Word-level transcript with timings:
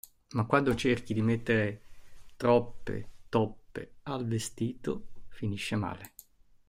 Ma 0.31 0.45
quando 0.45 0.73
cerchi 0.73 1.13
di 1.13 1.21
mettere 1.21 1.83
troppe 2.35 3.09
toppe 3.29 3.97
al 4.05 4.25
vestito, 4.25 5.09
finisce 5.29 5.75
male. 5.75 6.13